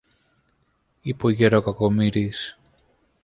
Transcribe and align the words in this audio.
είπε 1.01 1.25
ο 1.25 1.29
γερο 1.29 1.61
Κακομοίρης. 1.61 2.57